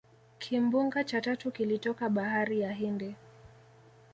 [0.39, 3.15] Kimbunga cha tatu kilitoka bahari ya hindi